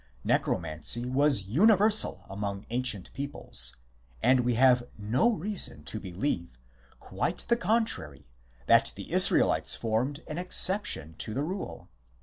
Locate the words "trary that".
7.85-8.93